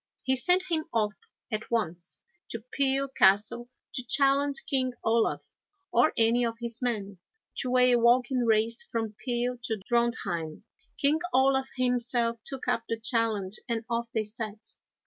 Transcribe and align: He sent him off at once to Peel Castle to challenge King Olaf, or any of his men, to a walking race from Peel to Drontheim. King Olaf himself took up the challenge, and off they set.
He 0.23 0.35
sent 0.35 0.63
him 0.67 0.85
off 0.91 1.13
at 1.51 1.69
once 1.69 2.21
to 2.49 2.63
Peel 2.71 3.07
Castle 3.07 3.69
to 3.93 4.03
challenge 4.03 4.65
King 4.65 4.93
Olaf, 5.03 5.45
or 5.91 6.11
any 6.17 6.43
of 6.43 6.57
his 6.59 6.81
men, 6.81 7.19
to 7.59 7.77
a 7.77 7.95
walking 7.97 8.39
race 8.43 8.81
from 8.81 9.13
Peel 9.23 9.59
to 9.65 9.79
Drontheim. 9.85 10.63
King 10.97 11.19
Olaf 11.35 11.69
himself 11.75 12.39
took 12.43 12.67
up 12.67 12.81
the 12.89 12.99
challenge, 12.99 13.59
and 13.69 13.85
off 13.91 14.07
they 14.11 14.23
set. 14.23 14.73